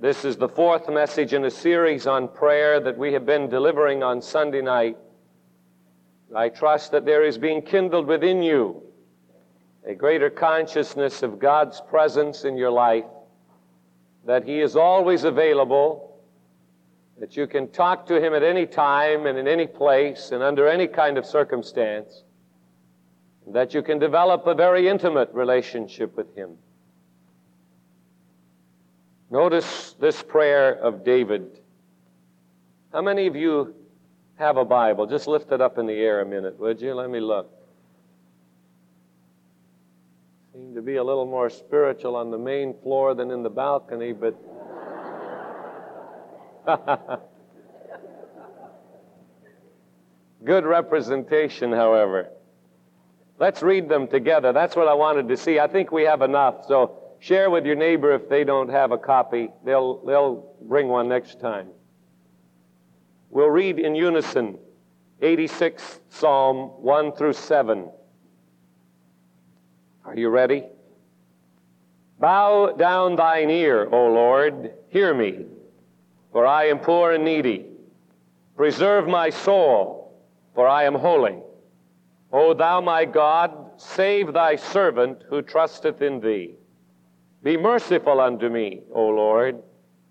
[0.00, 4.02] This is the fourth message in a series on prayer that we have been delivering
[4.02, 4.96] on Sunday night.
[6.34, 8.82] I trust that there is being kindled within you
[9.86, 13.04] a greater consciousness of God's presence in your life,
[14.24, 16.18] that He is always available,
[17.18, 20.66] that you can talk to Him at any time and in any place and under
[20.66, 22.24] any kind of circumstance,
[23.48, 26.56] that you can develop a very intimate relationship with Him.
[29.30, 31.60] Notice this prayer of David.
[32.92, 33.76] How many of you
[34.36, 35.06] have a Bible?
[35.06, 36.94] Just lift it up in the air a minute, would you?
[36.94, 37.48] Let me look.
[40.52, 44.12] Seem to be a little more spiritual on the main floor than in the balcony,
[44.12, 44.34] but.
[50.44, 52.30] Good representation, however.
[53.38, 54.52] Let's read them together.
[54.52, 55.60] That's what I wanted to see.
[55.60, 56.66] I think we have enough.
[56.66, 59.50] So Share with your neighbor if they don't have a copy.
[59.64, 61.68] They'll, they'll bring one next time.
[63.28, 64.58] We'll read in unison
[65.20, 67.90] 86 Psalm 1 through 7.
[70.06, 70.64] Are you ready?
[72.18, 75.44] Bow down thine ear, O Lord, hear me,
[76.32, 77.66] for I am poor and needy.
[78.56, 80.20] Preserve my soul,
[80.54, 81.38] for I am holy.
[82.32, 86.56] O thou my God, save thy servant who trusteth in thee.
[87.42, 89.62] Be merciful unto me, O Lord,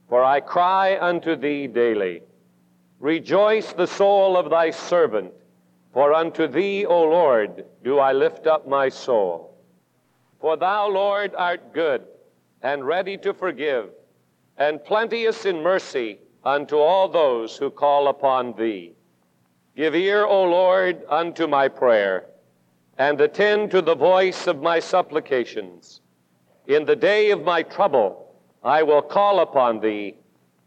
[0.07, 2.23] for I cry unto thee daily.
[2.99, 5.31] Rejoice the soul of thy servant,
[5.93, 9.57] for unto thee, O Lord, do I lift up my soul.
[10.41, 12.05] For thou, Lord, art good
[12.61, 13.89] and ready to forgive,
[14.57, 18.93] and plenteous in mercy unto all those who call upon thee.
[19.75, 22.25] Give ear, O Lord, unto my prayer,
[22.97, 26.01] and attend to the voice of my supplications.
[26.69, 28.31] In the day of my trouble,
[28.63, 30.17] I will call upon thee,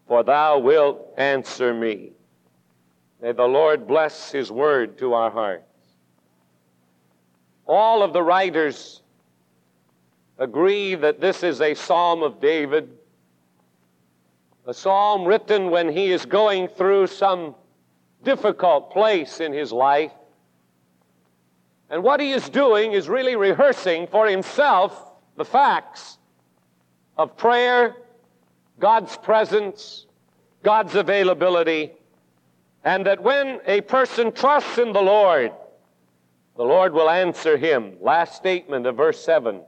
[0.08, 2.10] for thou wilt answer me.
[3.20, 5.62] May the Lord bless his word to our hearts.
[7.68, 9.02] All of the writers
[10.38, 12.90] agree that this is a psalm of David,
[14.66, 17.54] a psalm written when he is going through some
[18.24, 20.10] difficult place in his life.
[21.90, 26.18] And what he is doing is really rehearsing for himself the facts
[27.16, 27.96] of prayer,
[28.78, 30.06] God's presence,
[30.62, 31.92] God's availability,
[32.84, 35.52] and that when a person trusts in the Lord,
[36.56, 37.94] the Lord will answer him.
[38.00, 39.62] Last statement of verse 7.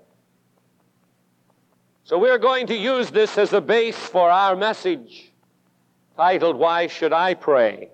[2.05, 5.33] So we're going to use this as a base for our message
[6.17, 7.89] titled, Why Should I Pray?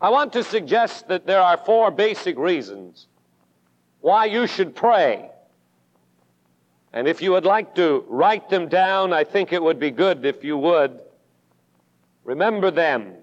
[0.00, 3.06] I want to suggest that there are four basic reasons
[4.00, 5.30] why you should pray.
[6.92, 10.24] And if you would like to write them down, I think it would be good
[10.26, 11.00] if you would.
[12.24, 13.14] Remember them,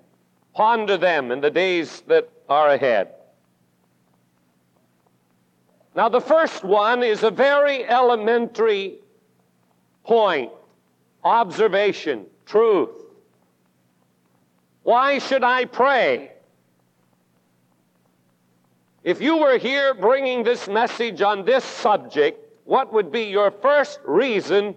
[0.53, 3.09] ponder them in the days that are ahead.
[5.95, 8.99] Now, the first one is a very elementary
[10.03, 10.51] point
[11.23, 12.89] observation, truth.
[14.83, 16.31] Why should I pray?
[19.03, 23.99] If you were here bringing this message on this subject, what would be your first
[24.05, 24.75] reason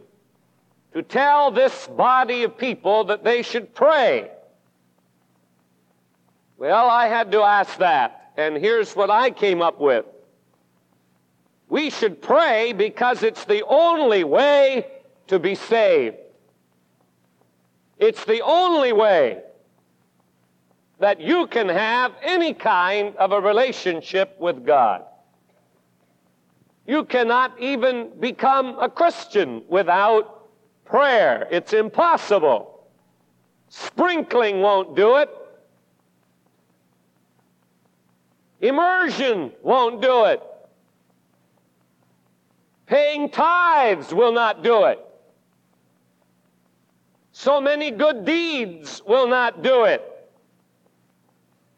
[0.94, 4.30] to tell this body of people that they should pray?
[6.56, 10.06] Well, I had to ask that, and here's what I came up with.
[11.68, 14.86] We should pray because it's the only way
[15.26, 16.16] to be saved.
[17.98, 19.42] It's the only way
[20.98, 25.04] that you can have any kind of a relationship with God.
[26.86, 30.48] You cannot even become a Christian without
[30.84, 31.46] prayer.
[31.50, 32.86] It's impossible.
[33.68, 35.30] Sprinkling won't do it.
[38.60, 40.42] Immersion won't do it.
[42.86, 44.98] Paying tithes will not do it.
[47.32, 50.02] So many good deeds will not do it.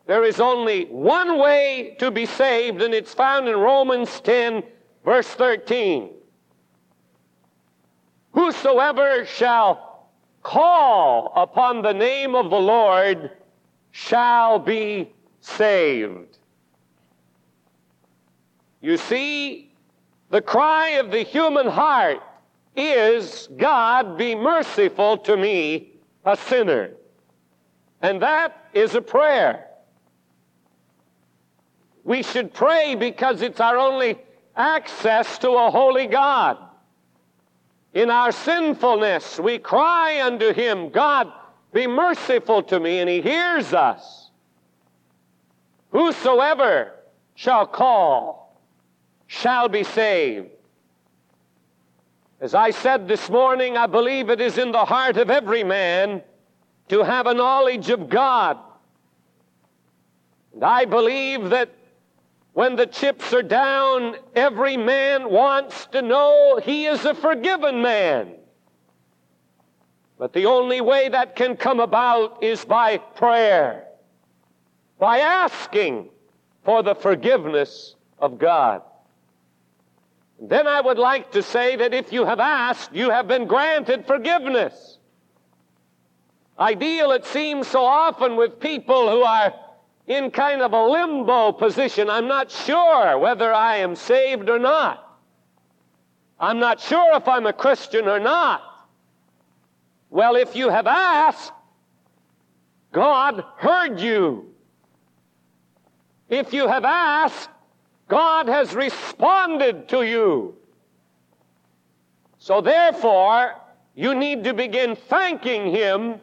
[0.07, 4.63] There is only one way to be saved, and it's found in Romans 10
[5.05, 6.11] Verse 13
[8.33, 10.09] Whosoever shall
[10.43, 13.31] call upon the name of the Lord
[13.93, 16.39] shall be saved.
[18.81, 19.73] You see,
[20.31, 22.21] the cry of the human heart
[22.77, 25.93] is God, be merciful to me,
[26.25, 26.91] a sinner.
[28.03, 29.67] And that is a prayer.
[32.03, 34.19] We should pray because it's our only
[34.57, 36.59] access to a holy God.
[37.93, 41.33] In our sinfulness, we cry unto Him, God,
[41.73, 44.31] be merciful to me, and He hears us.
[45.91, 46.93] Whosoever
[47.37, 48.61] shall call
[49.27, 50.49] shall be saved.
[52.41, 56.23] As I said this morning, I believe it is in the heart of every man
[56.89, 58.59] to have a knowledge of God.
[60.53, 61.71] And I believe that
[62.55, 68.35] when the chips are down, every man wants to know he is a forgiven man.
[70.19, 73.89] But the only way that can come about is by prayer,
[75.01, 76.11] by asking
[76.65, 78.83] for the forgiveness of God.
[80.41, 84.07] Then I would like to say that if you have asked, you have been granted
[84.07, 84.99] forgiveness.
[86.57, 89.53] Ideal, it seems so often with people who are
[90.07, 92.11] in kind of a limbo position.
[92.11, 95.19] I'm not sure whether I am saved or not.
[96.39, 98.63] I'm not sure if I'm a Christian or not.
[100.11, 101.53] Well, if you have asked,
[102.93, 104.55] God heard you.
[106.29, 107.49] If you have asked,
[108.09, 110.57] God has responded to you.
[112.39, 113.55] So therefore,
[113.95, 116.21] you need to begin thanking Him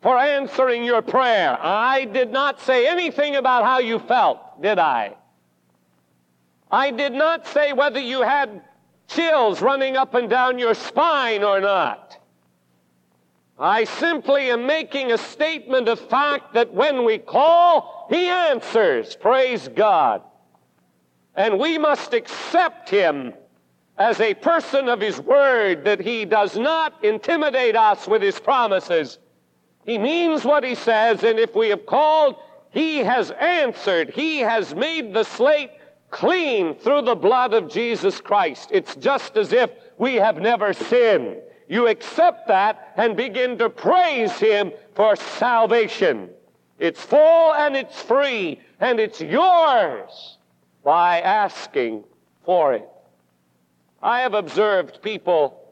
[0.00, 1.58] for answering your prayer.
[1.60, 5.16] I did not say anything about how you felt, did I?
[6.70, 8.62] I did not say whether you had
[9.08, 12.18] chills running up and down your spine or not.
[13.58, 19.16] I simply am making a statement of fact that when we call, He answers.
[19.16, 20.22] Praise God.
[21.34, 23.34] And we must accept Him
[23.96, 29.18] as a person of His Word, that He does not intimidate us with His promises.
[29.88, 32.36] He means what He says, and if we have called,
[32.70, 34.10] He has answered.
[34.10, 35.70] He has made the slate
[36.10, 38.68] clean through the blood of Jesus Christ.
[38.70, 41.38] It's just as if we have never sinned
[41.68, 46.30] you accept that and begin to praise Him for salvation.
[46.78, 50.38] It's full and it's free and it's yours
[50.82, 52.04] by asking
[52.44, 52.88] for it.
[54.02, 55.67] I have observed people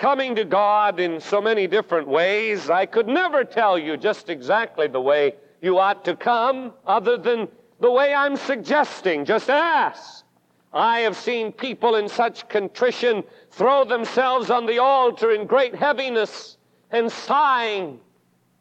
[0.00, 2.70] coming to God in so many different ways.
[2.70, 7.46] I could never tell you just exactly the way you ought to come other than
[7.80, 9.26] the way I'm suggesting.
[9.26, 10.24] Just ask.
[10.72, 16.56] I have seen people in such contrition throw themselves on the altar in great heaviness
[16.90, 18.00] and sighing.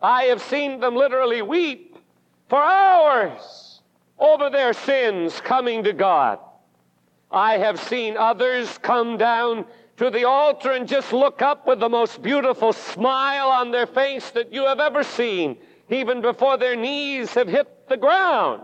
[0.02, 1.98] I have seen them literally weep
[2.50, 3.82] for hours
[4.18, 6.40] over their sins coming to God.
[7.32, 9.66] I have seen others come down
[10.00, 14.31] to the altar and just look up with the most beautiful smile on their face
[14.31, 15.57] that you have ever seen,
[15.90, 18.62] even before their knees have hit the ground.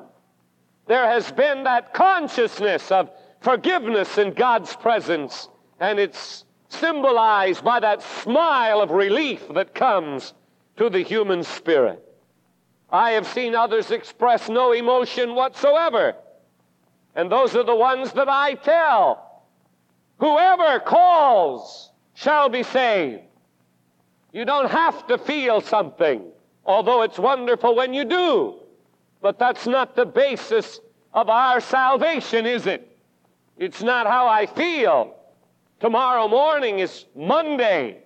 [0.87, 3.09] There has been that consciousness of
[3.41, 5.49] forgiveness in God's presence,
[5.81, 10.33] and it's symbolized by that smile of relief that comes
[10.77, 12.01] to the human spirit.
[12.89, 16.15] I have seen others express no emotion whatsoever,
[17.13, 19.24] and those are the ones that I tell.
[20.19, 23.21] Whoever calls shall be saved.
[24.31, 26.23] You don't have to feel something,
[26.65, 28.55] although it's wonderful when you do.
[29.21, 30.79] But that's not the basis
[31.13, 32.97] of our salvation, is it?
[33.57, 35.15] It's not how I feel.
[35.79, 37.99] Tomorrow morning is Monday,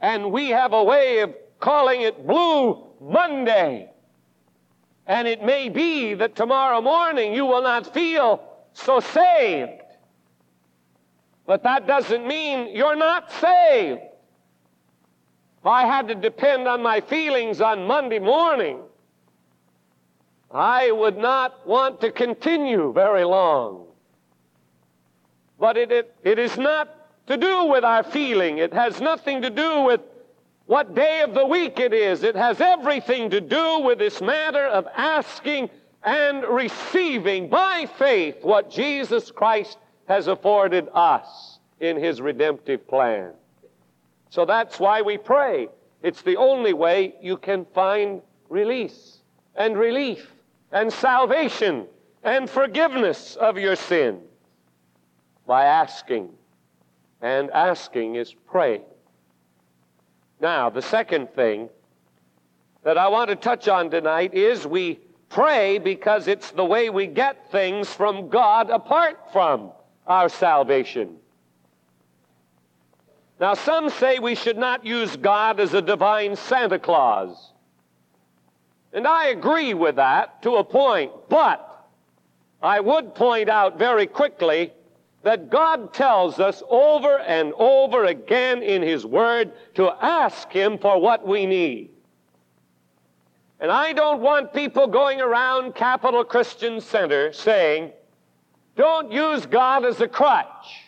[0.00, 3.90] and we have a way of calling it Blue Monday.
[5.06, 9.79] And it may be that tomorrow morning you will not feel so saved.
[11.46, 14.00] But that doesn't mean you're not saved.
[15.60, 18.80] If I had to depend on my feelings on Monday morning,
[20.50, 23.86] I would not want to continue very long.
[25.58, 28.58] But it, it, it is not to do with our feeling.
[28.58, 30.00] It has nothing to do with
[30.66, 32.22] what day of the week it is.
[32.22, 35.68] It has everything to do with this matter of asking
[36.02, 39.76] and receiving by faith what Jesus Christ
[40.10, 43.30] has afforded us in his redemptive plan.
[44.28, 45.68] So that's why we pray.
[46.02, 49.18] It's the only way you can find release
[49.54, 50.28] and relief
[50.72, 51.86] and salvation
[52.24, 54.18] and forgiveness of your sin
[55.46, 56.30] by asking.
[57.22, 58.82] And asking is praying.
[60.40, 61.68] Now, the second thing
[62.82, 64.98] that I want to touch on tonight is we
[65.28, 69.70] pray because it's the way we get things from God apart from
[70.06, 71.16] our salvation.
[73.40, 77.52] Now, some say we should not use God as a divine Santa Claus.
[78.92, 81.88] And I agree with that to a point, but
[82.62, 84.72] I would point out very quickly
[85.22, 91.00] that God tells us over and over again in His Word to ask Him for
[91.00, 91.90] what we need.
[93.60, 97.92] And I don't want people going around Capital Christian Center saying,
[98.76, 100.84] don't use God as a crutch,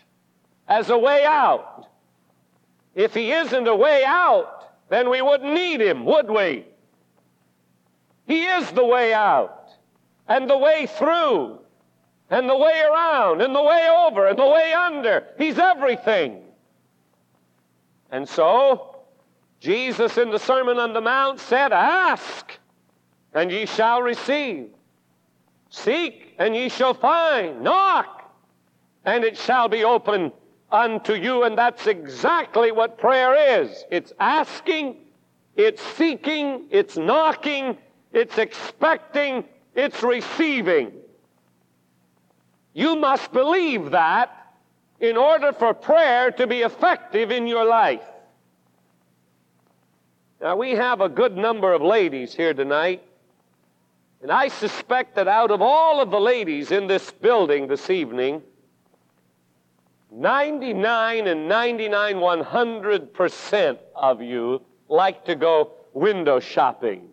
[0.68, 1.88] as a way out.
[2.94, 6.66] If He isn't a way out, then we wouldn't need Him, would we?
[8.26, 9.70] He is the way out,
[10.28, 11.58] and the way through,
[12.30, 15.26] and the way around, and the way over, and the way under.
[15.38, 16.42] He's everything.
[18.10, 18.96] And so,
[19.60, 22.58] Jesus in the Sermon on the Mount said, Ask,
[23.34, 24.68] and ye shall receive.
[25.70, 27.62] Seek, and ye shall find.
[27.62, 28.32] Knock,
[29.04, 30.32] and it shall be open
[30.72, 31.44] unto you.
[31.44, 34.96] And that's exactly what prayer is it's asking,
[35.56, 37.78] it's seeking, it's knocking,
[38.12, 39.44] it's expecting,
[39.74, 40.92] it's receiving.
[42.74, 44.54] You must believe that
[44.98, 48.04] in order for prayer to be effective in your life.
[50.40, 53.02] Now, we have a good number of ladies here tonight,
[54.22, 58.40] and I suspect that out of all of the ladies in this building this evening,
[60.12, 67.08] 99 and 99 100% of you like to go window shopping.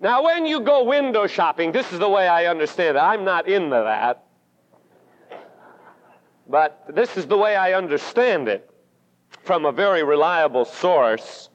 [0.00, 3.00] Now, when you go window shopping, this is the way I understand it.
[3.00, 4.24] I'm not into that.
[6.48, 8.68] But this is the way I understand it
[9.44, 11.50] from a very reliable source.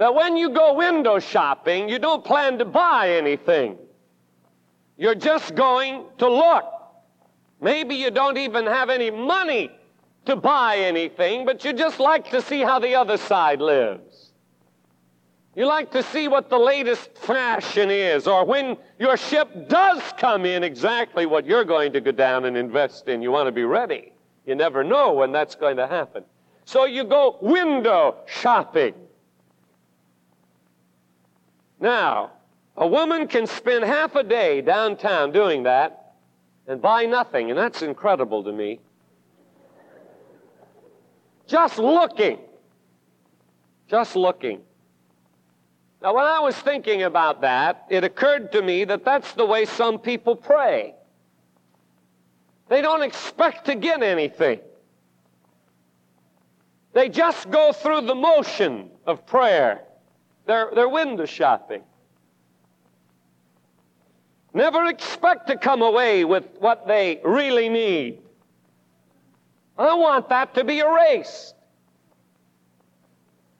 [0.00, 3.76] That when you go window shopping, you don't plan to buy anything.
[4.96, 6.64] You're just going to look.
[7.60, 9.70] Maybe you don't even have any money
[10.24, 14.32] to buy anything, but you just like to see how the other side lives.
[15.54, 20.46] You like to see what the latest fashion is, or when your ship does come
[20.46, 23.20] in, exactly what you're going to go down and invest in.
[23.20, 24.14] You want to be ready.
[24.46, 26.24] You never know when that's going to happen.
[26.64, 28.94] So you go window shopping.
[31.80, 32.32] Now,
[32.76, 36.14] a woman can spend half a day downtown doing that
[36.66, 38.80] and buy nothing, and that's incredible to me.
[41.46, 42.38] Just looking.
[43.88, 44.60] Just looking.
[46.02, 49.64] Now, when I was thinking about that, it occurred to me that that's the way
[49.64, 50.94] some people pray.
[52.68, 54.60] They don't expect to get anything.
[56.92, 59.82] They just go through the motion of prayer.
[60.50, 61.84] They're, they're window shopping.
[64.52, 68.18] Never expect to come away with what they really need.
[69.78, 71.54] I want that to be erased.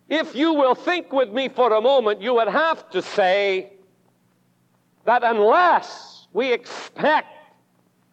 [0.08, 3.74] If you will think with me for a moment, you would have to say
[5.04, 7.28] that unless we expect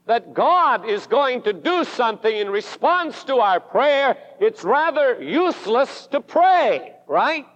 [0.06, 6.06] that God is going to do something in response to our prayer, it's rather useless
[6.12, 7.48] to pray, right?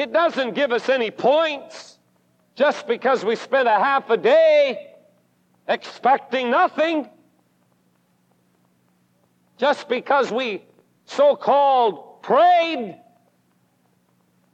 [0.00, 1.98] It doesn't give us any points
[2.54, 4.94] just because we spent a half a day
[5.68, 7.06] expecting nothing.
[9.58, 10.64] Just because we
[11.04, 12.98] so called prayed,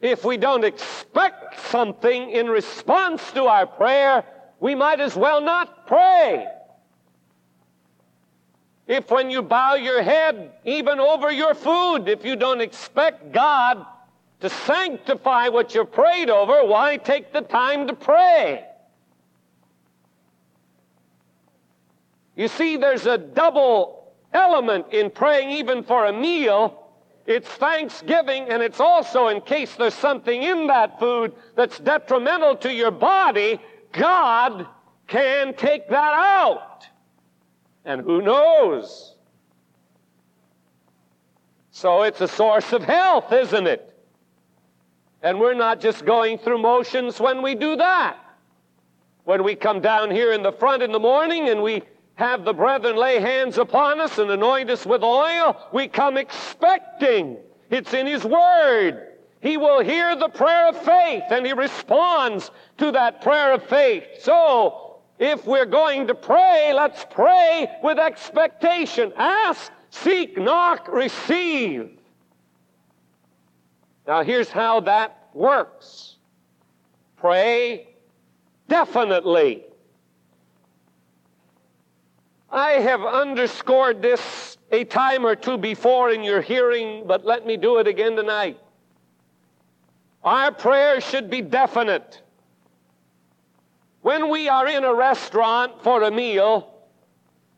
[0.00, 4.24] if we don't expect something in response to our prayer,
[4.58, 6.44] we might as well not pray.
[8.88, 13.86] If when you bow your head, even over your food, if you don't expect God
[14.40, 18.64] to sanctify what you prayed over, why take the time to pray?
[22.34, 26.82] You see, there's a double element in praying even for a meal.
[27.24, 32.72] It's thanksgiving, and it's also in case there's something in that food that's detrimental to
[32.72, 33.58] your body,
[33.92, 34.66] God
[35.08, 36.86] can take that out.
[37.84, 39.16] And who knows?
[41.70, 43.95] So it's a source of health, isn't it?
[45.22, 48.18] And we're not just going through motions when we do that.
[49.24, 51.82] When we come down here in the front in the morning and we
[52.14, 57.36] have the brethren lay hands upon us and anoint us with oil, we come expecting.
[57.70, 59.14] It's in His Word.
[59.40, 64.04] He will hear the prayer of faith and He responds to that prayer of faith.
[64.20, 69.12] So, if we're going to pray, let's pray with expectation.
[69.16, 71.98] Ask, seek, knock, receive.
[74.06, 76.16] Now, here's how that works
[77.16, 77.88] pray
[78.68, 79.64] definitely.
[82.50, 87.56] I have underscored this a time or two before in your hearing, but let me
[87.56, 88.58] do it again tonight.
[90.22, 92.22] Our prayers should be definite.
[94.02, 96.74] When we are in a restaurant for a meal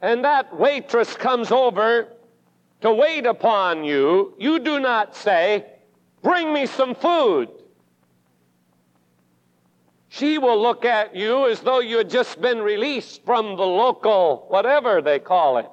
[0.00, 2.08] and that waitress comes over
[2.80, 5.66] to wait upon you, you do not say,
[6.22, 7.48] Bring me some food.
[10.08, 14.46] She will look at you as though you had just been released from the local,
[14.48, 15.68] whatever they call it.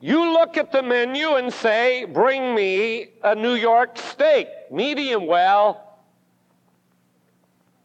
[0.00, 5.98] You look at the menu and say, Bring me a New York steak, medium well,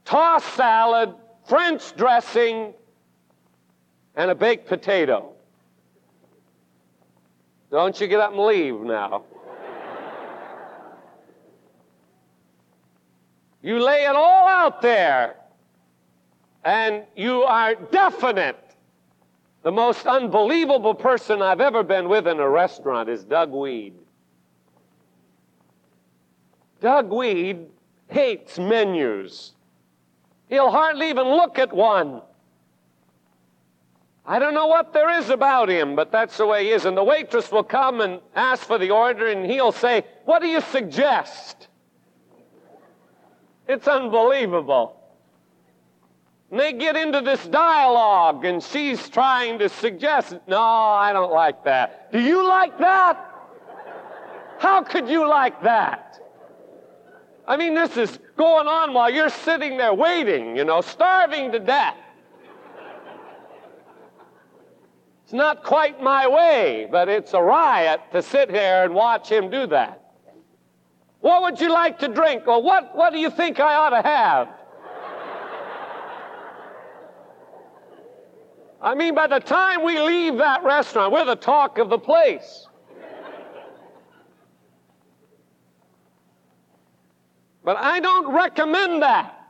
[0.05, 1.13] tossed salad,
[1.47, 2.73] French dressing,
[4.15, 5.33] and a baked potato.
[7.71, 9.23] Don't you get up and leave now.
[13.63, 15.37] You lay it all out there,
[16.65, 18.59] and you are definite.
[19.63, 23.93] The most unbelievable person I've ever been with in a restaurant is Doug Weed.
[26.81, 27.67] Doug Weed
[28.09, 29.53] hates menus.
[30.49, 32.21] He'll hardly even look at one.
[34.25, 36.83] I don't know what there is about him, but that's the way he is.
[36.83, 40.49] And the waitress will come and ask for the order, and he'll say, What do
[40.49, 41.69] you suggest?
[43.67, 44.99] It's unbelievable.
[46.51, 51.63] And they get into this dialogue, and she's trying to suggest, No, I don't like
[51.63, 52.11] that.
[52.11, 53.29] Do you like that?
[54.59, 56.19] How could you like that?
[57.47, 61.59] I mean, this is going on while you're sitting there waiting, you know, starving to
[61.59, 61.97] death.
[65.23, 69.49] It's not quite my way, but it's a riot to sit here and watch him
[69.49, 70.02] do that.
[71.23, 72.49] What would you like to drink?
[72.49, 74.49] Or what, what do you think I ought to have?
[78.81, 82.67] I mean, by the time we leave that restaurant, we're the talk of the place.
[87.63, 89.47] But I don't recommend that,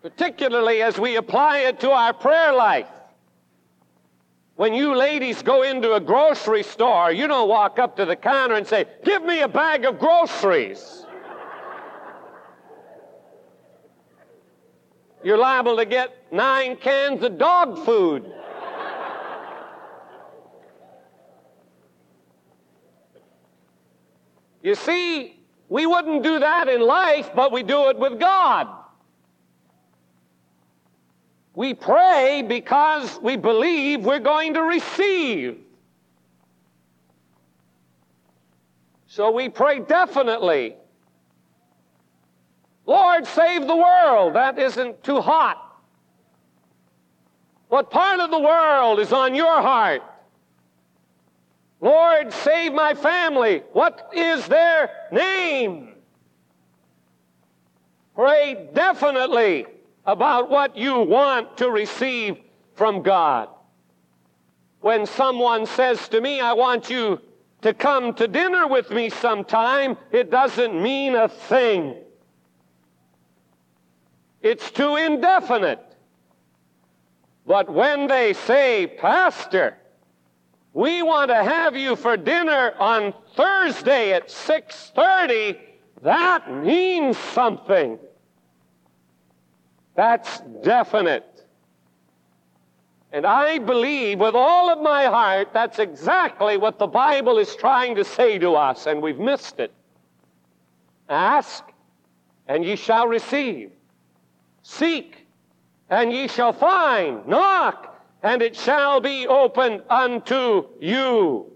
[0.00, 2.86] particularly as we apply it to our prayer life.
[4.58, 8.56] When you ladies go into a grocery store, you don't walk up to the counter
[8.56, 11.06] and say, Give me a bag of groceries.
[15.22, 18.28] You're liable to get nine cans of dog food.
[24.64, 28.77] You see, we wouldn't do that in life, but we do it with God.
[31.58, 35.58] We pray because we believe we're going to receive.
[39.08, 40.76] So we pray definitely.
[42.86, 44.34] Lord, save the world.
[44.36, 45.80] That isn't too hot.
[47.66, 50.02] What part of the world is on your heart?
[51.80, 53.64] Lord, save my family.
[53.72, 55.96] What is their name?
[58.14, 59.66] Pray definitely
[60.08, 62.38] about what you want to receive
[62.72, 63.50] from God.
[64.80, 67.20] When someone says to me, I want you
[67.60, 71.94] to come to dinner with me sometime, it doesn't mean a thing.
[74.40, 75.84] It's too indefinite.
[77.46, 79.76] But when they say, Pastor,
[80.72, 85.58] we want to have you for dinner on Thursday at 6:30,
[86.00, 87.98] that means something.
[89.98, 91.44] That's definite.
[93.10, 97.96] And I believe with all of my heart that's exactly what the Bible is trying
[97.96, 99.72] to say to us, and we've missed it.
[101.08, 101.64] Ask,
[102.46, 103.72] and ye shall receive.
[104.62, 105.26] Seek,
[105.90, 107.26] and ye shall find.
[107.26, 111.50] Knock, and it shall be opened unto you.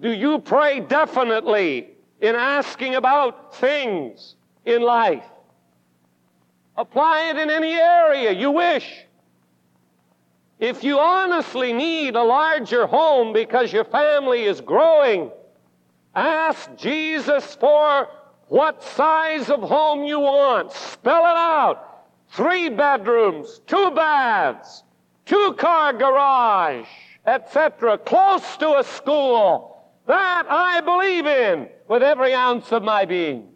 [0.00, 5.24] Do you pray definitely in asking about things in life?
[6.76, 9.04] Apply it in any area you wish.
[10.58, 15.30] If you honestly need a larger home because your family is growing,
[16.14, 18.08] ask Jesus for
[18.46, 20.72] what size of home you want.
[20.72, 22.04] Spell it out.
[22.28, 24.84] Three bedrooms, two baths,
[25.26, 26.86] two car garage,
[27.26, 29.90] etc., close to a school.
[30.06, 33.51] That I believe in with every ounce of my being.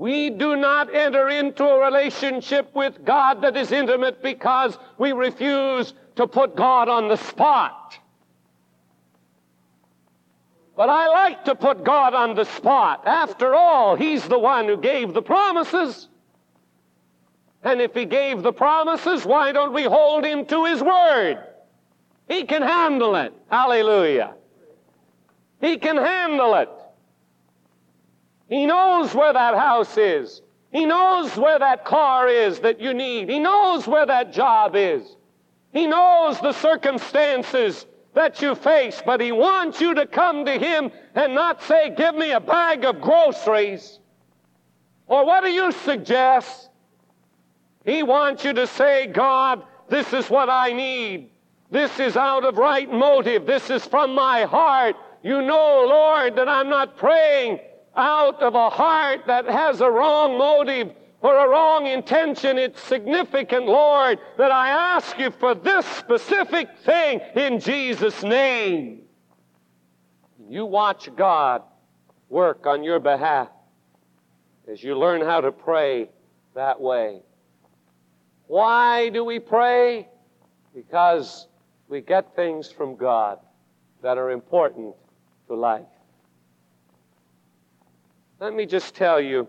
[0.00, 5.92] We do not enter into a relationship with God that is intimate because we refuse
[6.16, 7.98] to put God on the spot.
[10.74, 13.06] But I like to put God on the spot.
[13.06, 16.08] After all, He's the one who gave the promises.
[17.62, 21.44] And if He gave the promises, why don't we hold Him to His word?
[22.26, 23.34] He can handle it.
[23.50, 24.32] Hallelujah.
[25.60, 26.70] He can handle it.
[28.50, 30.42] He knows where that house is.
[30.72, 33.30] He knows where that car is that you need.
[33.30, 35.16] He knows where that job is.
[35.72, 40.90] He knows the circumstances that you face, but He wants you to come to Him
[41.14, 44.00] and not say, Give me a bag of groceries.
[45.06, 46.70] Or what do you suggest?
[47.84, 51.30] He wants you to say, God, this is what I need.
[51.70, 53.46] This is out of right motive.
[53.46, 54.96] This is from my heart.
[55.22, 57.60] You know, Lord, that I'm not praying
[58.00, 62.58] out of a heart that has a wrong motive or a wrong intention.
[62.58, 69.02] It's significant, Lord, that I ask you for this specific thing in Jesus' name.
[70.48, 71.62] You watch God
[72.28, 73.48] work on your behalf
[74.70, 76.08] as you learn how to pray
[76.54, 77.20] that way.
[78.46, 80.08] Why do we pray?
[80.74, 81.46] Because
[81.88, 83.38] we get things from God
[84.02, 84.94] that are important
[85.48, 85.86] to life.
[88.40, 89.48] Let me just tell you,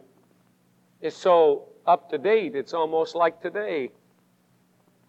[1.00, 3.90] it's so up to date, it's almost like today.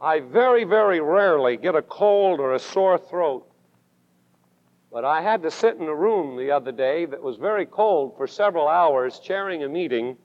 [0.00, 3.44] I very, very rarely get a cold or a sore throat.
[4.92, 8.16] But I had to sit in a room the other day that was very cold
[8.16, 10.16] for several hours, chairing a meeting.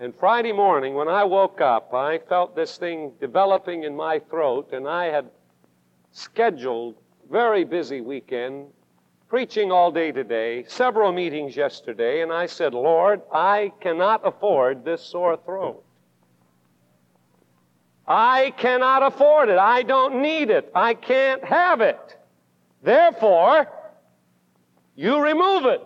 [0.00, 4.72] And Friday morning, when I woke up, I felt this thing developing in my throat,
[4.72, 5.28] and I had
[6.12, 6.94] scheduled
[7.30, 8.68] very busy weekend
[9.28, 15.02] preaching all day today, several meetings yesterday, and I said, Lord, I cannot afford this
[15.02, 15.82] sore throat.
[18.06, 19.58] I cannot afford it.
[19.58, 20.70] I don't need it.
[20.74, 22.16] I can't have it.
[22.82, 23.66] Therefore,
[24.94, 25.82] you remove it.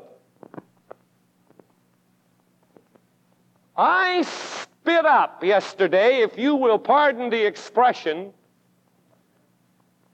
[3.74, 8.35] I spit up yesterday, if you will pardon the expression,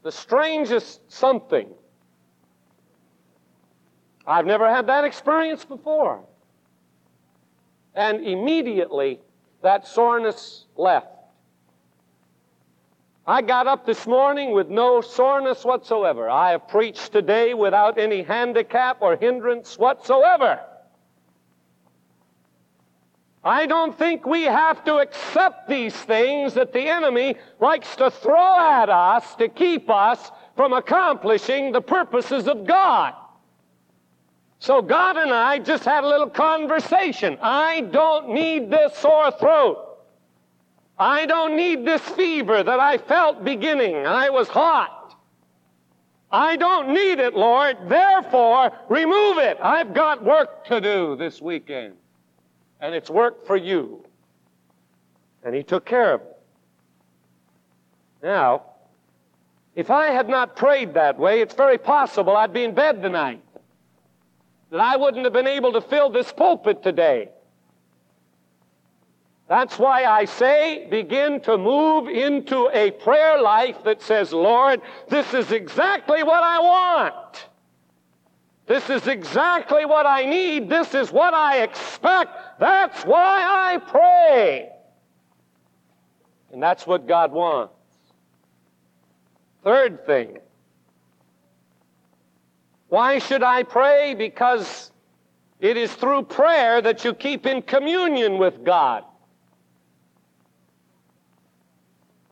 [0.05, 1.69] the strangest something
[4.27, 6.21] I've never had that experience before.
[7.95, 9.21] And immediately
[9.62, 11.09] that soreness left.
[13.27, 16.29] I got up this morning with no soreness whatsoever.
[16.31, 20.61] I have preached today without any handicap or hindrance whatsoever.
[23.43, 28.59] I don't think we have to accept these things that the enemy likes to throw
[28.59, 33.15] at us to keep us from accomplishing the purposes of God.
[34.66, 37.38] So God and I just had a little conversation.
[37.40, 40.00] I don't need this sore throat.
[40.98, 43.94] I don't need this fever that I felt beginning.
[43.94, 45.14] I was hot.
[46.33, 47.76] I don't need it, Lord.
[47.88, 49.57] Therefore, remove it.
[49.62, 51.94] I've got work to do this weekend.
[52.81, 54.05] And it's work for you.
[55.44, 56.37] And He took care of it.
[58.20, 58.64] Now,
[59.76, 63.44] if I had not prayed that way, it's very possible I'd be in bed tonight
[64.70, 67.29] that I wouldn't have been able to fill this pulpit today.
[69.48, 75.35] That's why I say begin to move into a prayer life that says, Lord, this
[75.35, 77.46] is exactly what I want.
[78.66, 80.68] This is exactly what I need.
[80.68, 82.59] This is what I expect.
[82.59, 84.70] That's why I pray.
[86.52, 87.74] And that's what God wants.
[89.62, 90.38] Third thing,
[92.97, 94.15] why should I pray?
[94.15, 94.91] Because
[95.61, 99.05] it is through prayer that you keep in communion with God.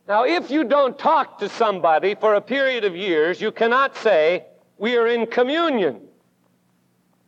[0.07, 4.47] Now, if you don't talk to somebody for a period of years, you cannot say,
[4.79, 6.01] We are in communion.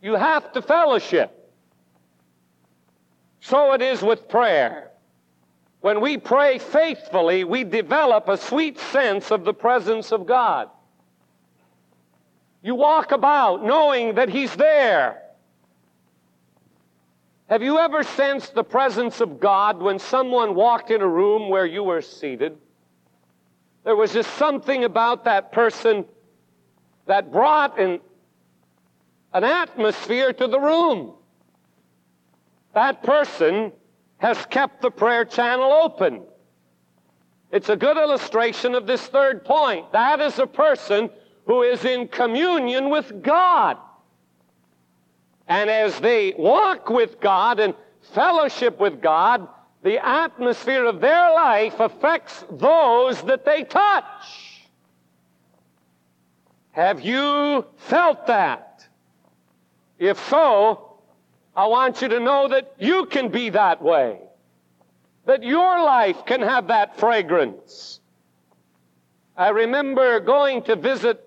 [0.02, 1.30] You have to fellowship.
[3.38, 4.90] So it is with prayer.
[5.80, 10.70] When we pray faithfully, we develop a sweet sense of the presence of God.
[12.62, 15.22] You walk about knowing that He's there.
[17.48, 21.64] Have you ever sensed the presence of God when someone walked in a room where
[21.64, 22.58] you were seated?
[23.84, 26.04] There was just something about that person
[27.06, 28.00] that brought an,
[29.32, 31.14] an atmosphere to the room.
[32.74, 33.72] That person
[34.18, 36.22] has kept the prayer channel open.
[37.50, 39.90] It's a good illustration of this third point.
[39.92, 41.08] That is a person
[41.48, 43.78] who is in communion with God.
[45.48, 47.74] And as they walk with God and
[48.12, 49.48] fellowship with God,
[49.82, 54.66] the atmosphere of their life affects those that they touch.
[56.72, 58.86] Have you felt that?
[59.98, 60.98] If so,
[61.56, 64.20] I want you to know that you can be that way.
[65.24, 68.00] That your life can have that fragrance.
[69.34, 71.24] I remember going to visit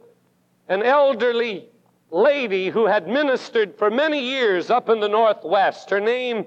[0.71, 1.67] an elderly
[2.11, 5.89] lady who had ministered for many years up in the Northwest.
[5.89, 6.45] Her name,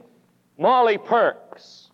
[0.56, 1.90] Molly Perks.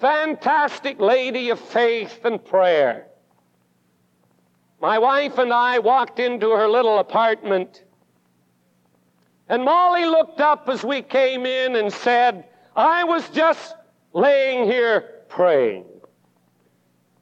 [0.00, 3.06] Fantastic lady of faith and prayer.
[4.82, 7.84] My wife and I walked into her little apartment,
[9.48, 12.44] and Molly looked up as we came in and said,
[12.76, 13.74] I was just
[14.12, 15.86] laying here praying.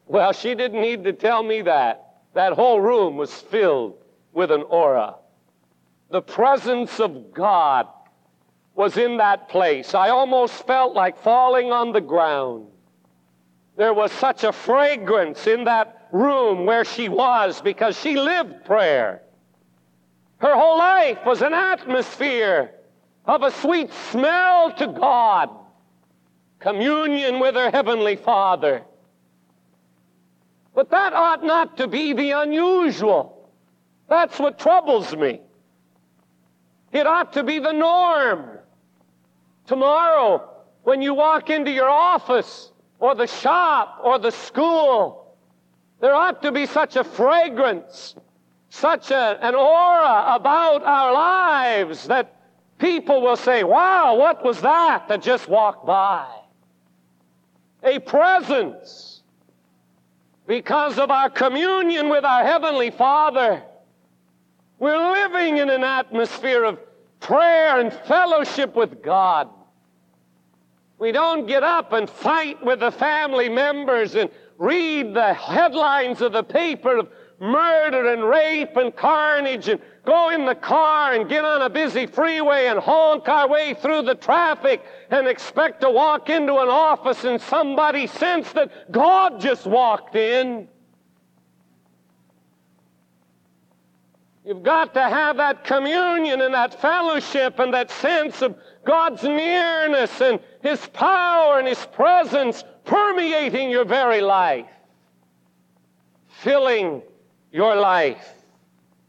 [0.07, 2.06] Well, she didn't need to tell me that.
[2.37, 3.95] That whole room was filled
[4.35, 5.15] with an aura.
[6.11, 7.89] The presence of God
[8.75, 9.95] was in that place.
[9.95, 12.67] I almost felt like falling on the ground.
[13.79, 19.23] There was such a fragrance in that room where she was because she lived prayer.
[20.37, 22.71] Her whole life was an atmosphere
[23.25, 25.49] of a sweet smell to God,
[26.59, 28.83] communion with her Heavenly Father.
[30.77, 33.49] But that ought not to be the unusual.
[34.11, 35.41] That's what troubles me.
[36.93, 38.59] It ought to be the norm.
[39.67, 40.47] Tomorrow,
[40.83, 45.35] when you walk into your office or the shop or the school,
[46.01, 48.15] there ought to be such a fragrance,
[48.69, 52.37] such a, an aura about our lives that
[52.77, 56.29] people will say, Wow, what was that that just walked by?
[57.83, 59.16] A presence
[60.47, 63.63] because of our communion with our Heavenly Father.
[64.79, 66.79] We're living in an atmosphere of
[67.21, 69.49] prayer and fellowship with God.
[70.99, 76.33] We don't get up and fight with the family members and read the headlines of
[76.33, 77.09] the paper of
[77.41, 82.07] murder and rape and carnage and go in the car and get on a busy
[82.07, 87.25] freeway and honk our way through the traffic and expect to walk into an office
[87.25, 90.69] and somebody sense that God just walked in.
[94.45, 100.21] You've got to have that communion and that fellowship and that sense of God's nearness
[100.21, 104.69] and His power and His presence permeating your very life,
[106.29, 107.03] filling
[107.57, 108.35] your life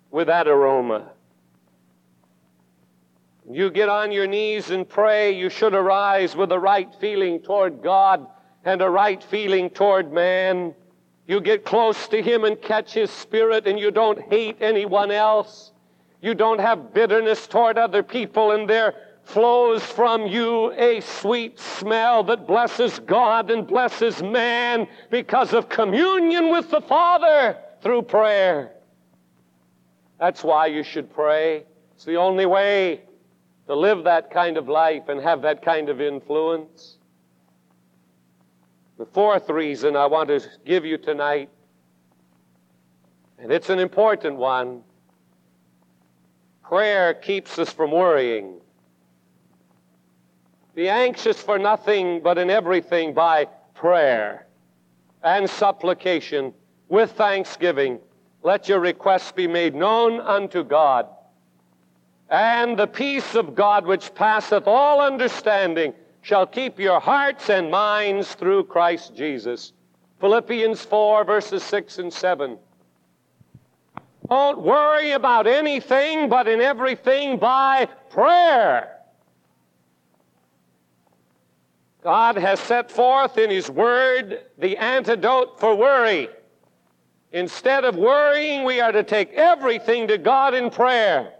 [0.09, 1.11] with that aroma.
[3.51, 7.83] You get on your knees and pray, you should arise with a right feeling toward
[7.83, 8.25] God
[8.63, 10.73] and a right feeling toward man.
[11.27, 15.73] You get close to Him and catch His Spirit, and you don't hate anyone else.
[16.21, 18.93] You don't have bitterness toward other people, and there
[19.25, 26.49] flows from you a sweet smell that blesses God and blesses man because of communion
[26.49, 28.73] with the Father through prayer.
[30.19, 31.63] That's why you should pray.
[31.95, 33.01] It's the only way
[33.67, 36.97] to live that kind of life and have that kind of influence.
[38.97, 41.49] The fourth reason I want to give you tonight,
[43.37, 44.83] and it's an important one
[46.63, 48.59] prayer keeps us from worrying.
[50.75, 54.47] Be anxious for nothing, but in everything by prayer
[55.23, 56.53] and supplication
[56.89, 57.99] with thanksgiving
[58.47, 61.07] let your requests be made known unto God.
[62.29, 68.35] And the peace of God, which passeth all understanding, shall keep your hearts and minds
[68.35, 69.73] through Christ Jesus.
[70.21, 72.57] Philippians 4, verses 6 and 7.
[74.29, 78.97] Don't worry about anything, but in everything by prayer.
[82.01, 86.29] God has set forth in His Word the antidote for worry.
[87.37, 91.33] Instead of worrying, we are to take everything to God in prayer.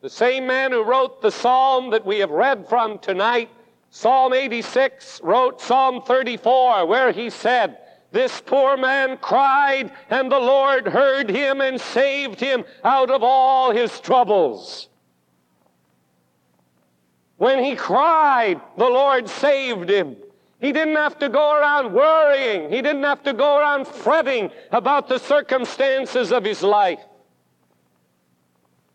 [0.00, 3.48] The same man who wrote the psalm that we have read from tonight,
[3.90, 7.78] Psalm 86, wrote Psalm 34, where he said,
[8.10, 13.70] This poor man cried, and the Lord heard him and saved him out of all
[13.70, 14.88] his troubles.
[17.36, 20.16] When he cried, the Lord saved him.
[20.60, 22.70] He didn't have to go around worrying.
[22.70, 27.00] He didn't have to go around fretting about the circumstances of his life.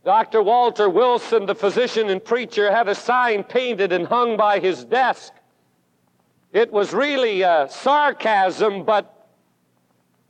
[0.04, 0.42] Dr.
[0.42, 5.34] Walter Wilson, the physician and preacher, had a sign painted and hung by his desk.
[6.52, 9.28] It was really a sarcasm, but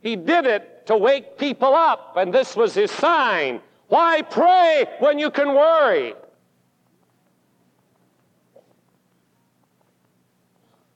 [0.02, 3.62] he did it to wake people up, and this was his sign.
[3.88, 6.14] Why pray when you can worry?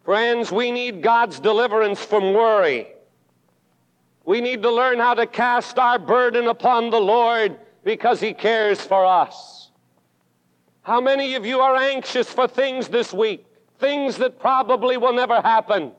[0.06, 2.86] Friends, we need God's deliverance from worry.
[4.24, 8.80] We need to learn how to cast our burden upon the Lord because He cares
[8.80, 9.70] for us.
[10.80, 13.44] How many of you are anxious for things this week?
[13.78, 15.92] Things that probably will never happen.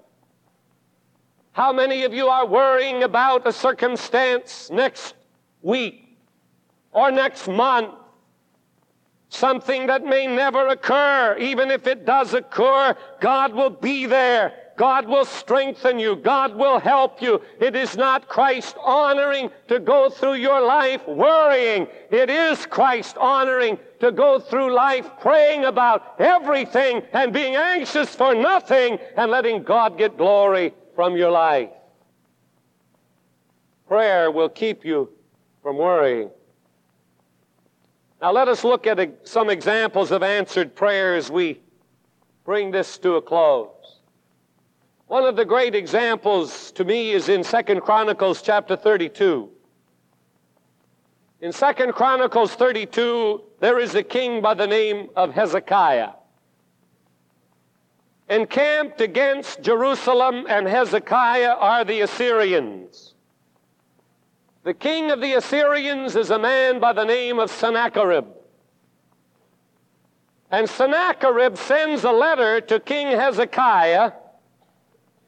[1.52, 5.14] How many of you are worrying about a circumstance next
[5.62, 6.08] week?
[6.98, 7.94] or next month.
[9.30, 11.36] Something that may never occur.
[11.38, 14.54] Even if it does occur, God will be there.
[14.78, 16.16] God will strengthen you.
[16.16, 17.42] God will help you.
[17.60, 21.88] It is not Christ honoring to go through your life worrying.
[22.12, 28.36] It is Christ honoring to go through life praying about everything and being anxious for
[28.36, 31.70] nothing and letting God get glory from your life.
[33.88, 35.10] Prayer will keep you
[35.64, 36.30] from worrying.
[38.22, 41.62] Now let us look at some examples of answered prayer as we
[42.44, 43.70] bring this to a close.
[45.06, 49.50] One of the great examples to me is in Second Chronicles chapter 32.
[51.42, 56.12] In Second Chronicles 32, there is a king by the name of Hezekiah.
[58.30, 63.14] Encamped against Jerusalem and Hezekiah are the Assyrians.
[64.68, 68.26] The king of the Assyrians is a man by the name of Sennacherib.
[70.52, 74.12] And Sennacherib sends a letter to King Hezekiah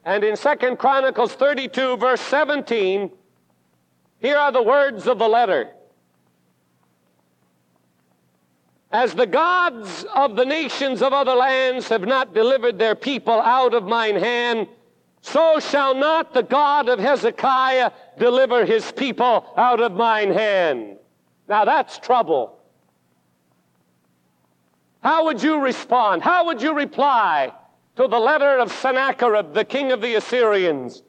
[0.04, 3.10] and in Second Chronicles 32, verse 17,
[4.18, 5.70] here are the words of the letter.
[8.92, 13.72] As the gods of the nations of other lands have not delivered their people out
[13.72, 14.68] of mine hand,
[15.20, 20.96] so shall not the God of Hezekiah deliver his people out of mine hand.
[21.48, 22.58] Now that's trouble.
[25.02, 26.22] How would you respond?
[26.22, 27.52] How would you reply
[28.00, 31.02] to the letter of Sennacherib, the king of the Assyrians.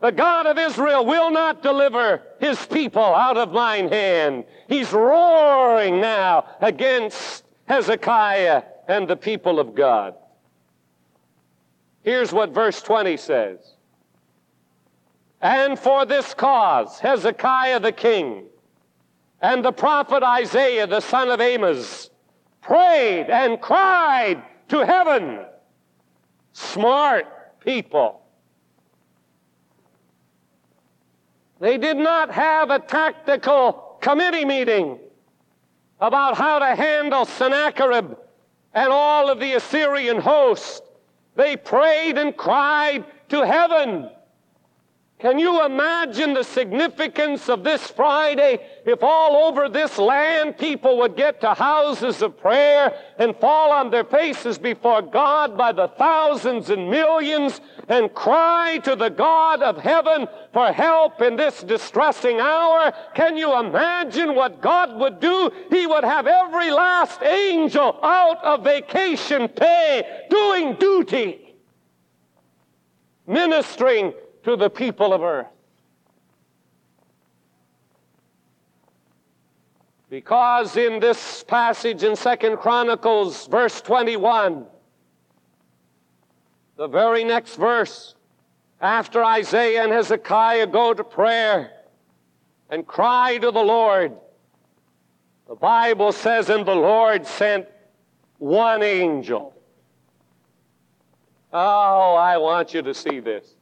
[0.00, 4.44] The God of Israel will not deliver his people out of mine hand.
[4.68, 10.14] He's roaring now against Hezekiah and the people of God.
[12.06, 13.58] Here's what verse 20 says.
[15.42, 18.44] And for this cause, Hezekiah the king
[19.42, 22.10] and the prophet Isaiah the son of Amos
[22.62, 25.46] prayed and cried to heaven
[26.52, 28.22] smart people.
[31.58, 35.00] They did not have a tactical committee meeting
[36.00, 38.16] about how to handle Sennacherib
[38.74, 40.84] and all of the Assyrian host.
[41.36, 44.10] They prayed and cried to heaven
[45.18, 51.16] can you imagine the significance of this Friday if all over this land people would
[51.16, 56.68] get to houses of prayer and fall on their faces before God by the thousands
[56.68, 62.92] and millions and cry to the God of heaven for help in this distressing hour?
[63.14, 65.50] Can you imagine what God would do?
[65.70, 71.54] He would have every last angel out of vacation pay doing duty,
[73.26, 74.12] ministering
[74.46, 75.48] to the people of earth.
[80.08, 84.64] Because in this passage in Second Chronicles, verse 21,
[86.76, 88.14] the very next verse,
[88.80, 91.72] after Isaiah and Hezekiah go to prayer
[92.70, 94.12] and cry to the Lord,
[95.48, 97.66] the Bible says, and the Lord sent
[98.38, 99.56] one angel.
[101.52, 103.55] Oh, I want you to see this.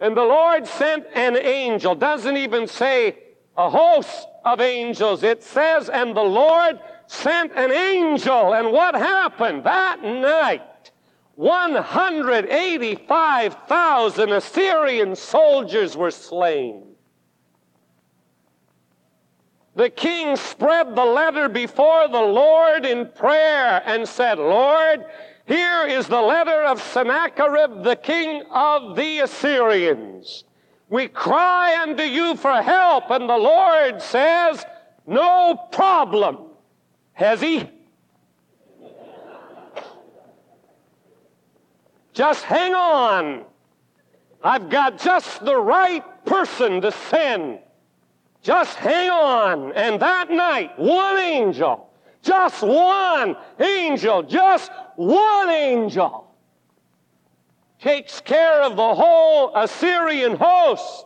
[0.00, 1.94] And the Lord sent an angel.
[1.94, 3.16] Doesn't even say
[3.56, 5.22] a host of angels.
[5.22, 8.54] It says, and the Lord sent an angel.
[8.54, 10.62] And what happened that night?
[11.36, 16.82] 185,000 Assyrian soldiers were slain.
[19.76, 25.04] The king spread the letter before the Lord in prayer and said, Lord,
[25.46, 30.44] here is the letter of Sennacherib, the king of the Assyrians.
[30.88, 34.64] We cry unto you for help, and the Lord says,
[35.06, 36.38] No problem.
[37.12, 37.68] Has he?
[42.14, 43.44] Just hang on.
[44.42, 47.58] I've got just the right person to send.
[48.42, 49.72] Just hang on.
[49.72, 51.90] And that night, one angel,
[52.24, 56.24] just one angel, just one angel
[57.78, 61.04] takes care of the whole Assyrian host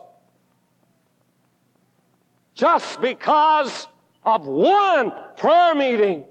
[2.53, 3.87] just because
[4.23, 6.23] of one prayer meeting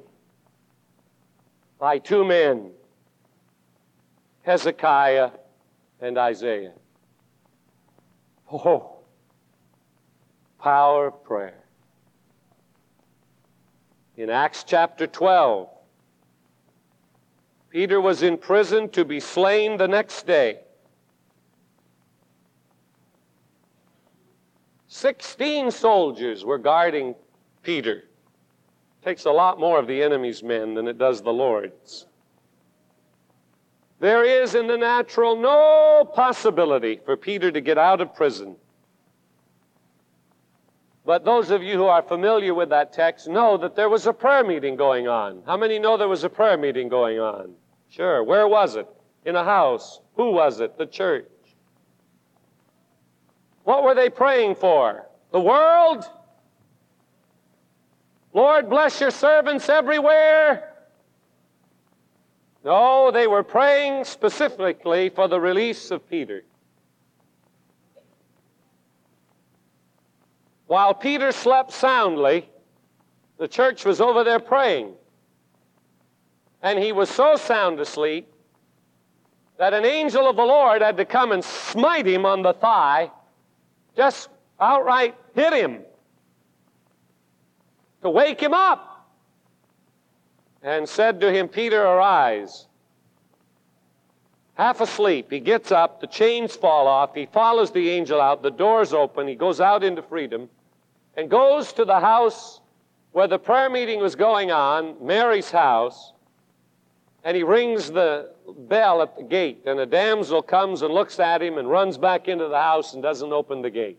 [1.78, 2.70] by two men,
[4.42, 5.30] Hezekiah
[6.00, 6.72] and Isaiah.
[8.50, 9.00] Oh,
[10.58, 11.67] power of prayer.
[14.18, 15.68] In Acts chapter 12,
[17.70, 20.58] Peter was in prison to be slain the next day.
[24.88, 27.14] Sixteen soldiers were guarding
[27.62, 28.02] Peter.
[29.04, 32.06] Takes a lot more of the enemy's men than it does the Lord's.
[34.00, 38.56] There is in the natural no possibility for Peter to get out of prison.
[41.08, 44.12] But those of you who are familiar with that text know that there was a
[44.12, 45.42] prayer meeting going on.
[45.46, 47.54] How many know there was a prayer meeting going on?
[47.88, 48.22] Sure.
[48.22, 48.86] Where was it?
[49.24, 50.02] In a house.
[50.16, 50.76] Who was it?
[50.76, 51.24] The church.
[53.64, 55.08] What were they praying for?
[55.32, 56.04] The world?
[58.34, 60.74] Lord, bless your servants everywhere.
[62.62, 66.42] No, they were praying specifically for the release of Peter.
[70.68, 72.46] While Peter slept soundly,
[73.38, 74.92] the church was over there praying.
[76.62, 78.30] And he was so sound asleep
[79.56, 83.10] that an angel of the Lord had to come and smite him on the thigh,
[83.96, 84.28] just
[84.60, 85.80] outright hit him
[88.02, 89.08] to wake him up,
[90.62, 92.66] and said to him, Peter, arise.
[94.54, 98.50] Half asleep, he gets up, the chains fall off, he follows the angel out, the
[98.50, 100.48] door's open, he goes out into freedom,
[101.18, 102.60] and goes to the house
[103.10, 106.12] where the prayer meeting was going on, Mary's house,
[107.24, 111.42] and he rings the bell at the gate, and a damsel comes and looks at
[111.42, 113.98] him and runs back into the house and doesn't open the gate.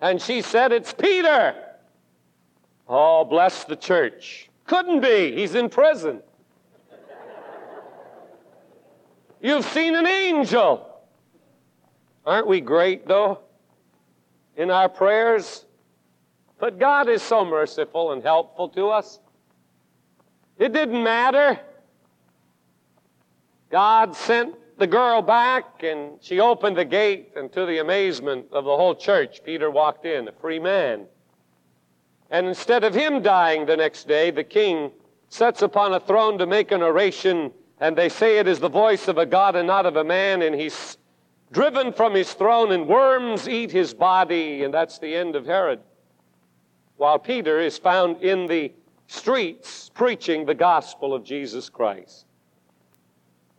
[0.00, 1.54] And she said, It's Peter.
[2.88, 4.50] Oh, bless the church.
[4.66, 5.36] Couldn't be.
[5.36, 6.20] He's in prison.
[9.40, 10.90] You've seen an angel.
[12.26, 13.43] Aren't we great, though,
[14.56, 15.64] in our prayers?
[16.58, 19.20] But God is so merciful and helpful to us.
[20.58, 21.58] It didn't matter.
[23.70, 28.64] God sent the girl back, and she opened the gate, and to the amazement of
[28.64, 31.06] the whole church, Peter walked in, a free man.
[32.30, 34.90] And instead of him dying the next day, the king
[35.28, 39.08] sits upon a throne to make an oration, and they say it is the voice
[39.08, 40.96] of a God and not of a man, and he's
[41.52, 45.80] driven from his throne, and worms eat his body, and that's the end of Herod.
[46.96, 48.72] While Peter is found in the
[49.06, 52.26] streets preaching the gospel of Jesus Christ.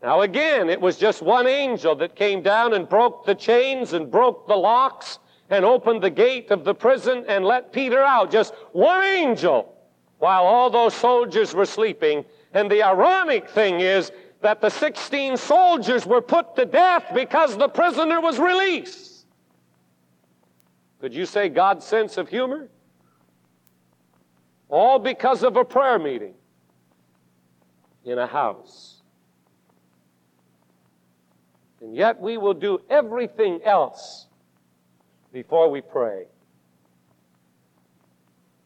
[0.01, 4.11] Now, again, it was just one angel that came down and broke the chains and
[4.11, 5.19] broke the locks
[5.49, 8.31] and opened the gate of the prison and let Peter out.
[8.31, 9.73] Just one angel
[10.19, 12.25] while all those soldiers were sleeping.
[12.53, 14.11] And the ironic thing is
[14.41, 19.25] that the 16 soldiers were put to death because the prisoner was released.
[20.99, 22.69] Could you say God's sense of humor?
[24.69, 26.33] All because of a prayer meeting
[28.03, 29.01] in a house.
[31.81, 34.27] And yet we will do everything else
[35.31, 36.25] before we pray.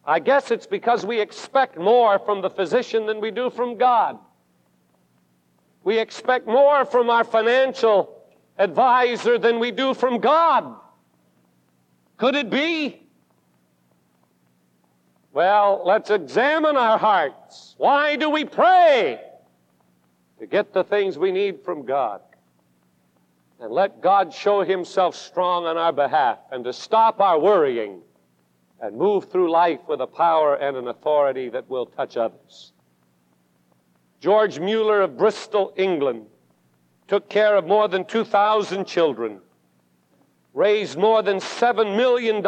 [0.05, 4.17] I guess it's because we expect more from the physician than we do from God.
[5.89, 8.15] We expect more from our financial
[8.59, 10.75] advisor than we do from God.
[12.17, 13.01] Could it be?
[15.33, 17.73] Well, let's examine our hearts.
[17.79, 19.19] Why do we pray?
[20.37, 22.21] To get the things we need from God
[23.59, 28.01] and let God show Himself strong on our behalf and to stop our worrying
[28.79, 32.73] and move through life with a power and an authority that will touch others.
[34.19, 36.25] George Mueller of Bristol, England,
[37.07, 39.39] took care of more than 2,000 children,
[40.53, 42.43] raised more than $7 million,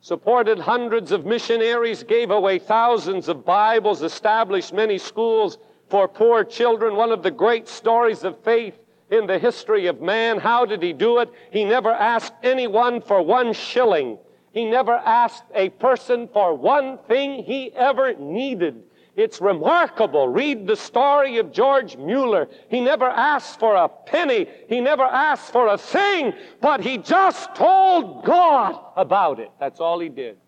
[0.00, 6.96] supported hundreds of missionaries, gave away thousands of Bibles, established many schools for poor children.
[6.96, 8.78] One of the great stories of faith
[9.10, 10.38] in the history of man.
[10.38, 11.30] How did he do it?
[11.50, 14.18] He never asked anyone for one shilling.
[14.52, 18.82] He never asked a person for one thing he ever needed.
[19.16, 20.28] It's remarkable.
[20.28, 22.48] Read the story of George Mueller.
[22.68, 24.46] He never asked for a penny.
[24.68, 29.50] He never asked for a thing, but he just told God about it.
[29.58, 30.38] That's all he did.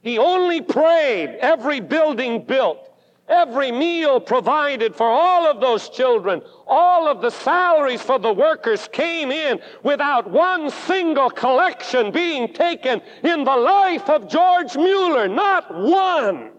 [0.00, 2.90] He only prayed every building built
[3.28, 8.88] Every meal provided for all of those children, all of the salaries for the workers
[8.92, 15.26] came in without one single collection being taken in the life of George Mueller.
[15.26, 16.52] Not one.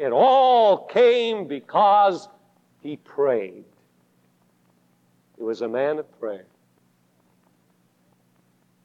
[0.00, 2.26] It all came because
[2.80, 3.66] he prayed.
[5.36, 6.46] He was a man of prayer.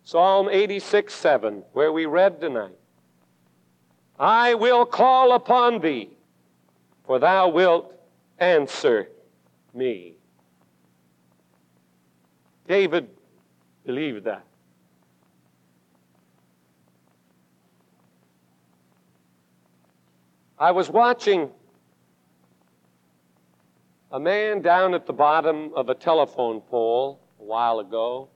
[0.03, 2.75] Psalm 86 7, where we read tonight
[4.19, 6.09] I will call upon thee
[7.05, 7.93] for thou wilt
[8.37, 9.07] answer
[9.73, 10.15] me.
[12.67, 13.07] David
[13.85, 14.43] believed that.
[20.57, 21.49] I was watching
[24.11, 28.29] a man down at the bottom of a telephone pole a while ago.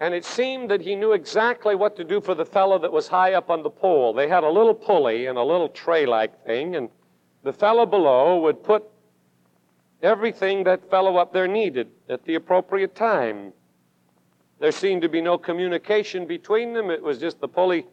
[0.00, 3.08] And it seemed that he knew exactly what to do for the fellow that was
[3.08, 4.14] high up on the pole.
[4.14, 6.88] They had a little pulley and a little tray like thing, and
[7.42, 8.84] the fellow below would put
[10.02, 13.52] everything that fellow up there needed at the appropriate time.
[14.60, 16.90] There seemed to be no communication between them.
[16.90, 17.86] It was just the pulley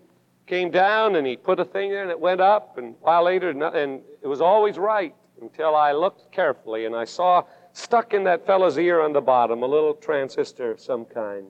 [0.51, 3.23] came down and he put a thing there and it went up, and a while
[3.23, 8.25] later, and it was always right until I looked carefully and I saw stuck in
[8.25, 11.47] that fellow's ear on the bottom a little transistor of some kind.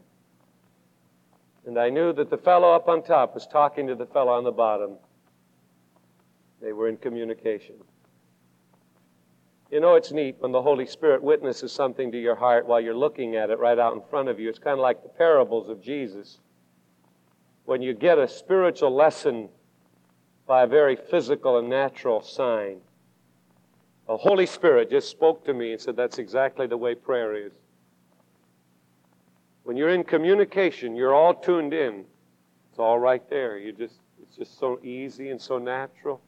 [1.66, 4.44] And I knew that the fellow up on top was talking to the fellow on
[4.44, 4.98] the bottom.
[6.62, 7.78] They were in communication.
[9.72, 12.96] You know, it's neat when the Holy Spirit witnesses something to your heart while you're
[12.96, 14.48] looking at it right out in front of you.
[14.48, 16.38] It's kind of like the parables of Jesus.
[17.72, 19.48] When you get a spiritual lesson
[20.46, 22.82] by a very physical and natural sign.
[24.08, 27.54] The Holy Spirit just spoke to me and said, That's exactly the way prayer is.
[29.64, 32.04] When you're in communication, you're all tuned in.
[32.70, 33.58] It's all right there.
[33.58, 36.20] You just it's just so easy and so natural.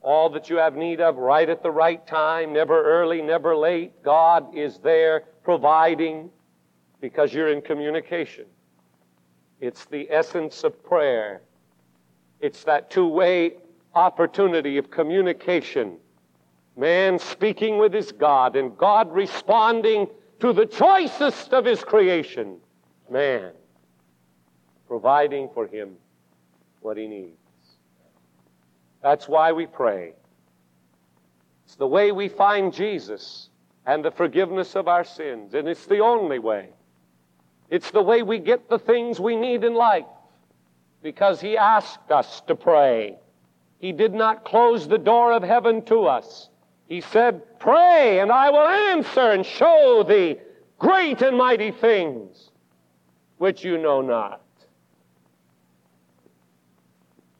[0.00, 4.02] All that you have need of right at the right time, never early, never late.
[4.02, 6.30] God is there providing
[7.02, 8.46] because you're in communication.
[9.62, 11.40] It's the essence of prayer.
[12.40, 13.52] It's that two way
[13.94, 15.98] opportunity of communication.
[16.76, 20.08] Man speaking with his God and God responding
[20.40, 22.56] to the choicest of his creation,
[23.08, 23.52] man,
[24.88, 25.94] providing for him
[26.80, 27.36] what he needs.
[29.00, 30.14] That's why we pray.
[31.66, 33.48] It's the way we find Jesus
[33.86, 36.70] and the forgiveness of our sins, and it's the only way.
[37.72, 40.04] It's the way we get the things we need in life
[41.02, 43.16] because He asked us to pray.
[43.78, 46.50] He did not close the door of heaven to us.
[46.86, 50.36] He said, Pray, and I will answer and show thee
[50.78, 52.50] great and mighty things
[53.38, 54.42] which you know not.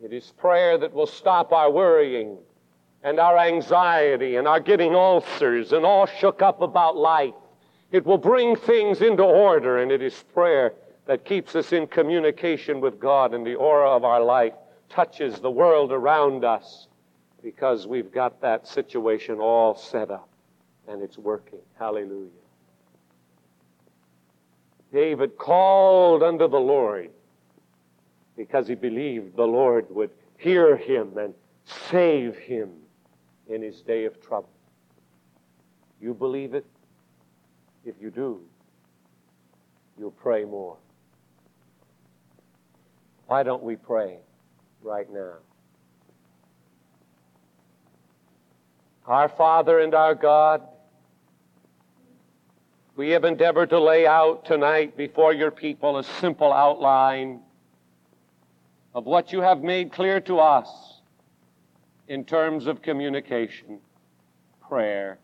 [0.02, 2.38] It is prayer that will stop our worrying
[3.02, 7.34] and our anxiety and our getting ulcers and all shook up about life.
[7.92, 10.72] It will bring things into order, and it is prayer
[11.06, 14.54] that keeps us in communication with God, and the aura of our life
[14.88, 16.88] touches the world around us
[17.42, 20.28] because we've got that situation all set up
[20.88, 21.58] and it's working.
[21.78, 22.28] Hallelujah.
[24.92, 27.10] David called unto the Lord
[28.36, 31.34] because he believed the Lord would hear him and
[31.90, 32.70] save him
[33.48, 34.50] in his day of trouble.
[36.00, 36.66] You believe it?
[37.84, 38.40] If you do,
[39.98, 40.76] you'll pray more.
[43.26, 44.18] Why don't we pray
[44.82, 45.34] right now?
[49.06, 50.62] Our Father and our God,
[52.94, 57.40] we have endeavored to lay out tonight before your people a simple outline
[58.94, 61.00] of what you have made clear to us
[62.06, 63.80] in terms of communication,
[64.68, 65.18] prayer.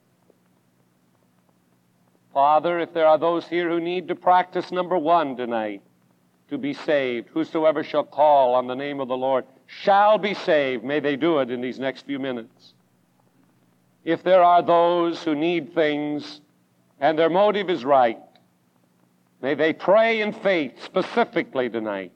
[2.39, 5.83] Father, if there are those here who need to practice number one tonight,
[6.49, 10.85] to be saved, whosoever shall call on the name of the Lord shall be saved.
[10.85, 12.75] May they do it in these next few minutes
[14.05, 16.41] if there are those who need things
[17.01, 18.21] and their motive is right,
[19.43, 22.13] may they pray in faith specifically tonight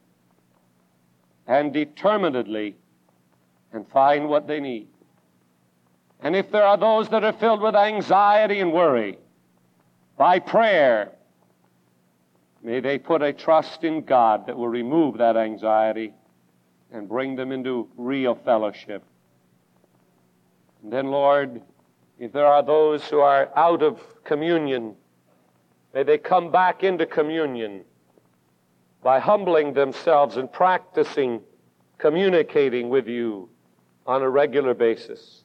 [1.48, 2.76] and determinedly
[3.72, 4.86] and find what they need.
[6.20, 9.18] And if there are those that are filled with anxiety and worry,
[10.16, 11.12] by prayer,
[12.62, 16.14] may they put a trust in God that will remove that anxiety
[16.92, 19.02] and bring them into real fellowship.
[20.82, 21.62] And then, Lord,
[22.18, 24.94] if there are those who are out of communion,
[25.94, 27.84] may they come back into communion
[29.02, 31.40] by humbling themselves and practicing
[31.98, 33.48] communicating with you
[34.06, 35.44] on a regular basis.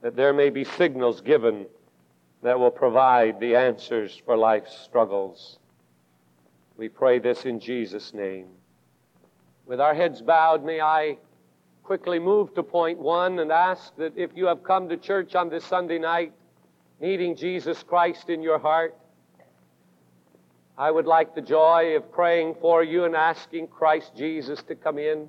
[0.00, 1.66] That there may be signals given
[2.42, 5.58] that will provide the answers for life's struggles.
[6.76, 8.46] We pray this in Jesus' name.
[9.66, 11.18] With our heads bowed, may I
[11.82, 15.50] quickly move to point one and ask that if you have come to church on
[15.50, 16.32] this Sunday night
[17.00, 18.96] needing Jesus Christ in your heart,
[20.78, 24.96] I would like the joy of praying for you and asking Christ Jesus to come
[24.96, 25.28] in.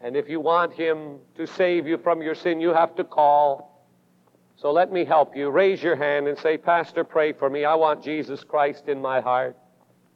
[0.00, 3.69] And if you want Him to save you from your sin, you have to call.
[4.60, 5.48] So let me help you.
[5.48, 7.64] Raise your hand and say, Pastor, pray for me.
[7.64, 9.56] I want Jesus Christ in my heart.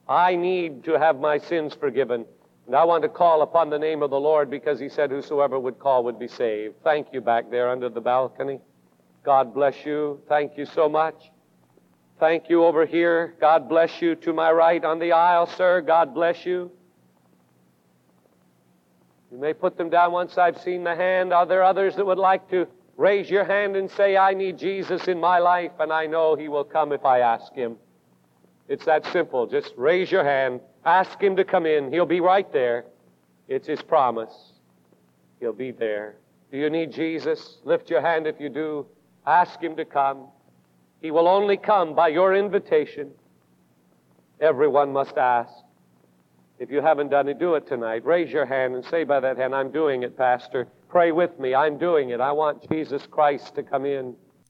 [0.07, 2.27] I need to have my sins forgiven.
[2.67, 5.59] And I want to call upon the name of the Lord because he said whosoever
[5.59, 6.75] would call would be saved.
[6.85, 8.61] Thank you back there under the balcony.
[9.25, 10.21] God bless you.
[10.29, 11.31] Thank you so much.
[12.21, 13.35] Thank you over here.
[13.41, 15.81] God bless you to my right on the aisle, sir.
[15.81, 16.71] God bless you.
[19.33, 21.33] You may put them down once I've seen the hand.
[21.33, 25.09] Are there others that would like to raise your hand and say, I need Jesus
[25.09, 27.77] in my life, and I know He will come if I ask Him?
[28.69, 29.47] It's that simple.
[29.47, 30.61] Just raise your hand.
[30.85, 31.93] Ask Him to come in.
[31.93, 32.87] He'll be right there.
[33.49, 34.53] It's His promise.
[35.41, 36.17] He'll be there.
[36.51, 37.59] Do you need Jesus?
[37.65, 38.87] Lift your hand if you do.
[39.27, 40.29] Ask Him to come.
[41.03, 43.11] He will only come by your invitation.
[44.41, 45.53] Everyone must ask.
[46.59, 48.05] If you haven't done it, do it tonight.
[48.05, 50.69] Raise your hand and say by that hand, I'm doing it, Pastor.
[50.95, 51.57] Pray with me.
[51.57, 52.21] I'm doing it.
[52.21, 54.15] I want Jesus Christ to come in.